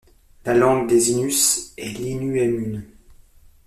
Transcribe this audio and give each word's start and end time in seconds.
La 0.45 0.55
langue 0.55 0.87
des 0.89 1.11
Innus 1.11 1.73
est 1.77 1.89
l'innu-aimun. 1.95 2.81